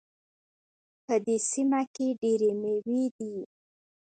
[1.05, 3.35] په دې سیمه کې ډېري میوې دي